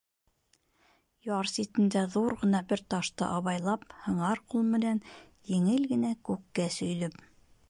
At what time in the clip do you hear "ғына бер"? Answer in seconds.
2.45-2.83